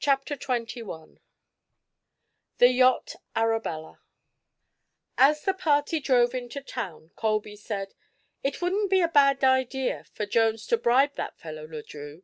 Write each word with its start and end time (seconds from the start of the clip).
CHAPTER 0.00 0.36
XXI 0.36 1.20
THE 2.58 2.70
YACHT 2.70 3.14
"ARABELLA" 3.36 4.00
As 5.16 5.44
the 5.44 5.54
party 5.54 6.00
drove 6.00 6.34
into 6.34 6.60
town 6.60 7.12
Colby 7.14 7.54
said: 7.54 7.94
"It 8.42 8.60
wouldn't 8.60 8.90
be 8.90 9.00
a 9.00 9.06
bad 9.06 9.44
idea 9.44 10.06
for 10.12 10.26
Jones 10.26 10.66
to 10.66 10.76
bribe 10.76 11.14
that 11.14 11.38
fellow 11.38 11.66
Le 11.68 11.84
Drieux. 11.84 12.22